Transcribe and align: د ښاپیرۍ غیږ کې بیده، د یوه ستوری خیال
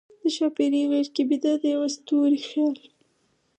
د 0.21 0.23
ښاپیرۍ 0.35 0.81
غیږ 0.91 1.07
کې 1.15 1.23
بیده، 1.29 1.53
د 1.61 1.63
یوه 1.73 1.87
ستوری 1.95 2.39
خیال 2.47 2.75